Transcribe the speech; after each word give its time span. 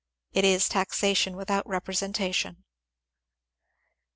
It 0.33 0.43
is 0.43 0.67
taxation 0.67 1.35
without 1.37 1.63
representation. 1.67 2.63